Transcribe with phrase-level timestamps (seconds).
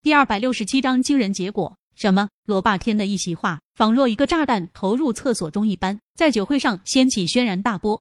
[0.00, 1.76] 第二百六十七章惊人结果。
[1.96, 2.28] 什么？
[2.44, 8.00] 罗霸天的一席话，仿若一个炸弹投入厕所中一般，在酒会上掀起轩然大波。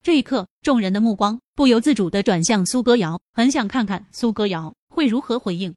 [0.00, 5.74] 这一刻，众人的目光不由自主地转向苏歌瑶，很想看看苏歌瑶会如何回应。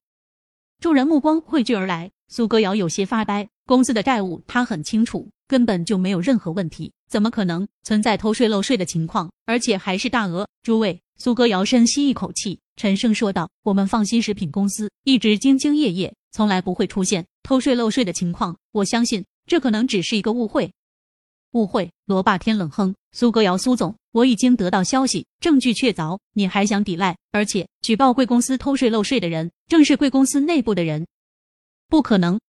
[0.80, 3.50] 众人目光汇聚而来，苏歌瑶有些发呆。
[3.66, 9.32] 公司的债务他很清楚，根本就没有任何问题，怎么可能存在偷税漏税的情况？
[9.48, 10.48] 而且还是大额。
[10.62, 18.58] 诸位，苏歌瑶深吸一口气，沉声说道：“我们放心食品公司一直兢兢业业，从来不会出现偷税漏税的情况。
[18.72, 20.74] 我相信这可能只是一个误会。”
[21.54, 21.92] 误会？
[22.06, 27.16] 罗霸天冷哼：“苏歌瑶，苏总。”我已经得到消息，证据确凿，你还想抵赖？
[27.32, 31.06] 而且举报贵公司偷税漏税的人，正是贵公司内部的人，
[31.88, 32.40] 不可能。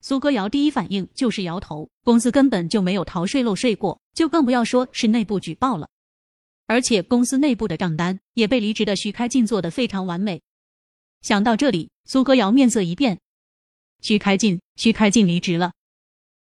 [0.00, 5.86] 苏歌瑶第一反应就是摇头，公司根本就没有逃税漏税过，就更不要说是内部举报了。
[6.70, 10.40] 而且公司内部的账单也被离职的徐开进做得非常完美。
[11.20, 13.18] 想到这里，苏歌瑶面色一变，
[14.00, 15.72] 徐开进，徐开进离职了。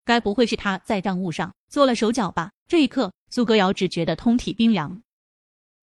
[0.05, 2.51] 该不会是他在账务上做了手脚吧？
[2.67, 5.01] 这一刻，苏歌瑶只觉得通体冰凉。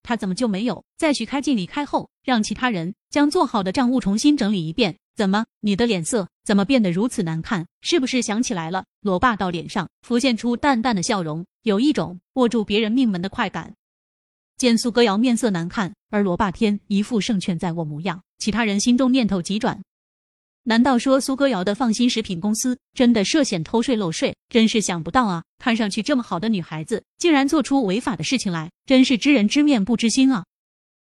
[0.05, 4.97] 他怎么就没有在徐开进离开后，让其他人将做好的账务重新整理一遍？
[5.17, 7.67] 怎么，你的脸色怎么变得如此难看？
[7.81, 8.85] 是不是想起来了？
[9.01, 13.75] 罗霸道脸上浮现出淡淡的笑容，有一种握住别人命门的快感。
[14.59, 19.81] 见苏歌瑶面色难看，而罗霸天一副胜券在握模样，其他人心中念头急转。
[20.65, 24.35] 难道说苏歌瑶的放心食品公司真的涉嫌偷税漏税？
[24.49, 25.45] 真是想不到啊！
[25.59, 30.45] 看上去这么好的女孩子，竟然做出违法的事情来，真是知人知面不知心啊！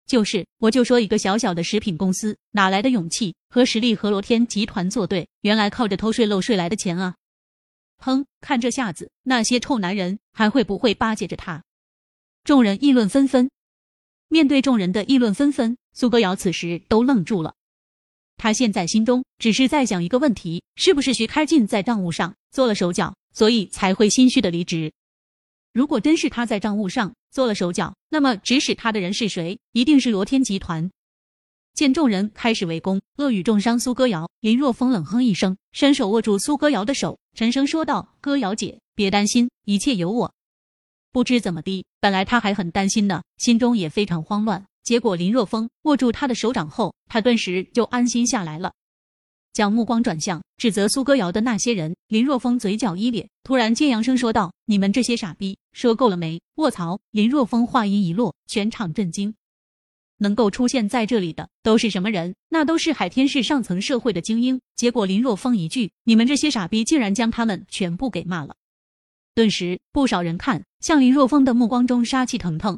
[0.06, 5.26] 就是，我就说一个小小的食品公司，哪来的勇气和实力和罗天集团作对？
[5.44, 7.16] 原来靠着偷税漏税来的钱啊！
[8.00, 11.64] 哼，看这下子，那些臭男人还会不会巴结着他？
[12.50, 13.52] 众人议论纷纷。
[14.28, 17.54] 面对众人的议论纷纷，苏歌瑶此时都愣住了。
[18.38, 24.92] 他现在心中只是在想一个问题：是不是徐开进在账务上做了手脚，所以才会心虚的离职？
[25.74, 29.60] 如果真是他在账务上做了手脚，那么指使他的人是谁？
[29.74, 30.90] 一定是罗天集团。
[31.76, 40.34] 见众人开始围攻，恶语重伤苏歌瑶，林若风冷哼一声，伸手握住苏歌瑶的手，沉声说道：“歌瑶姐，别担心，一切有我。”
[41.12, 44.66] 不知怎么的，本来他还很担心呢，心中也非常慌乱。
[44.84, 48.74] 结果林若风握住他的手掌后，他顿时就安心下来了。
[49.52, 57.00] 将目光转向指责苏歌瑶的那些人，林若风嘴角一咧，突然尖扬声说道：“你们这些傻逼，说够了没？”卧槽！
[57.12, 59.34] 林若风话音一落，全场震惊。
[60.18, 62.36] 能够出现在这里的都是什么人？
[62.50, 64.60] 那都是海天市上层社会的精英。
[64.76, 68.56] 结果林若风一句：“你们这些傻逼”，竟然将他们全部给骂了。
[69.40, 72.78] 顿时，不少人看向林若风的目光中杀气腾腾。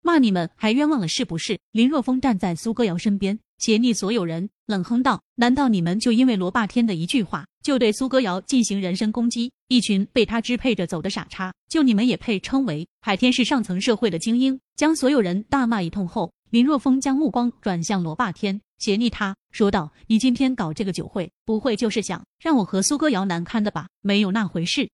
[0.00, 1.58] 骂你们还冤枉了是不是？
[1.72, 9.50] 林若风站在苏歌瑶身边，斜睨所有人，冷哼道：“难道你们就因为罗霸天的一句话，就对苏歌瑶进行人身攻击？
[9.66, 23.88] 一群被他支配着走的傻叉，就你们也配称为海天市上层社会的精英？”将所有人大骂一通后，林若风将目光转向罗霸天，斜睨他说道：“你今天搞这个酒会，不会就是想让我和苏歌瑶难堪的吧？
[24.00, 24.88] 没有那回事。”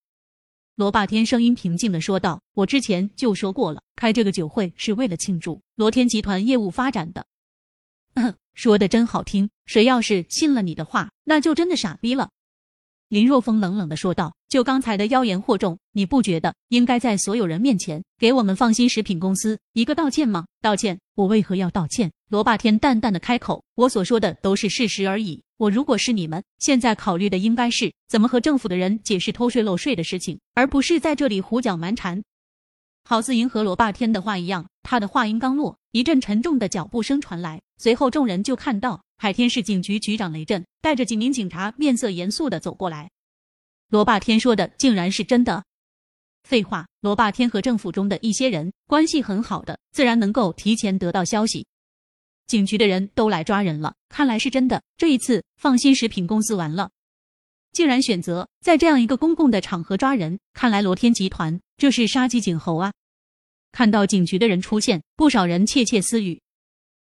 [0.79, 7.27] 罗霸天声音平静的说道：“我之前就说过了，开这个酒会是为了庆祝罗天集团业务发展的。”
[8.15, 9.51] 嗯，说的真好听。
[9.67, 12.31] 谁要是信了你的话，那就真的傻逼了。”
[13.11, 20.47] 林若风冷冷的说道：“就刚才的妖言惑众，你不觉得应该在所有人面前给我们放心食品公司一个道歉吗？
[20.63, 21.01] 道歉？
[21.17, 32.23] 我为何要道歉？”罗霸天淡淡的开口：“我所说的都是事实而已。”我如果是你们，现在考虑的应该是怎么和政府的人解释偷税漏税的事情，而不是在这里胡搅蛮缠。
[33.03, 43.11] 好似迎合罗霸天的话一样，他的话音刚落，一阵沉重的脚步声传来，随后众人就看到海天市警局局长雷震带着几名警察，面色严肃的走过来。
[43.89, 45.65] 罗霸天说的竟然是真的？
[46.45, 51.67] 废话，罗霸天和政府中的一些人关系很好的，自然能够提前得到消息。
[52.49, 54.83] 警局的人都来抓人了，看来是真的。
[54.97, 56.91] 这一次，放心食品公司完了，
[57.73, 62.95] 竟然选择在这样一个公共的场合抓人，看来罗天集团这是杀鸡儆猴啊！
[63.71, 66.41] 看到警局的人出现，不少人窃窃私语：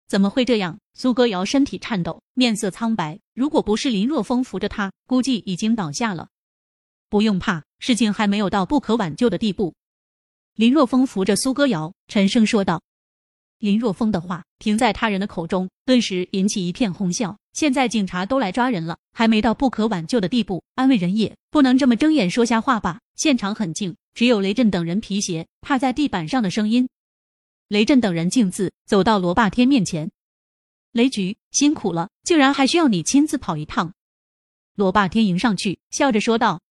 [0.07, 0.79] 怎么会这样？
[0.93, 6.29] 苏歌瑶身体颤抖，面色苍白，如果不是林若风扶着他，估计已经倒下了。
[7.09, 9.75] 不用怕，事情还没有到不可挽救的地步。
[10.55, 12.81] 林若风扶着苏歌瑶，沉声说道。
[13.59, 17.37] 林若风的话停在他人的口中，顿时引起一片哄笑。
[17.53, 22.99] 现在警察都来抓人了，还没到不可挽救的地步，安慰人也不能这么睁眼说瞎话吧？
[23.15, 26.89] 现场很静，只有雷震等人皮鞋踏在地板上的声音。
[27.69, 30.11] 雷震等人径自走到罗霸天面前。
[30.91, 33.93] 雷局辛苦了，竟然还需要你亲自跑一趟。
[34.75, 36.61] 罗霸天迎上去，笑着说道。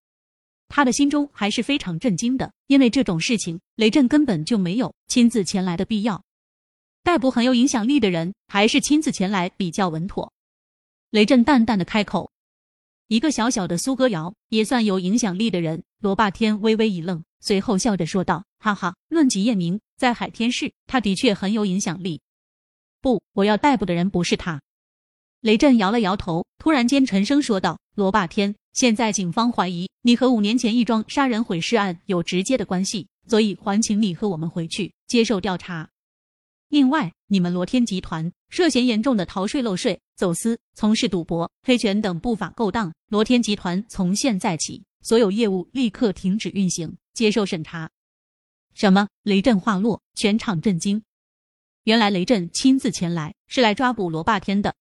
[0.69, 6.24] 他的心中还是非常震惊的，因为这种事情雷震根本就没有亲自前来的必要。
[7.05, 10.33] 逮捕很有影响力的人，还是亲自前来比较稳妥。
[11.11, 12.31] 雷震淡淡的开口
[13.09, 22.23] ：“一个小小的苏歌瑶，也算有影响力的人。”罗霸天微微一愣，随后笑着说道：“哈哈，论及叶明，在海天市，他的确很有影响力。
[23.03, 24.63] 不，我要逮捕的人不是他。”
[25.43, 35.91] 雷震摇了摇头，突然间沉声说道：“罗霸天。”现在警方怀疑你和五年前一桩杀人毁尸案有直接的关系，所以还请你和我们回去接受调查。
[36.75, 47.89] 另外，你们罗天集团涉嫌严重的逃税漏税、走私、从事赌博、黑权等不法勾当，罗天集团从现在起所有业务立刻停止运行，接受审查。
[48.75, 49.07] 什么？
[49.23, 51.01] 雷震话落，全场震惊。
[51.85, 54.75] 原来雷震亲自前来是来抓捕罗霸天的，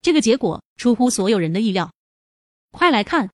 [0.00, 1.92] 这个结果出乎所有人的意料。
[2.70, 3.30] 快来看，